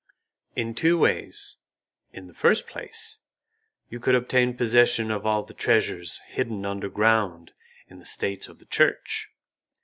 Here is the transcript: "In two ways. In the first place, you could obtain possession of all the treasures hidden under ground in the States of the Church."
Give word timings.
"In 0.55 0.73
two 0.73 0.97
ways. 0.97 1.57
In 2.11 2.25
the 2.25 2.33
first 2.33 2.65
place, 2.65 3.19
you 3.87 3.99
could 3.99 4.15
obtain 4.15 4.57
possession 4.57 5.11
of 5.11 5.27
all 5.27 5.43
the 5.43 5.53
treasures 5.53 6.21
hidden 6.25 6.65
under 6.65 6.89
ground 6.89 7.53
in 7.87 7.99
the 7.99 8.05
States 8.07 8.47
of 8.49 8.57
the 8.57 8.65
Church." 8.65 9.29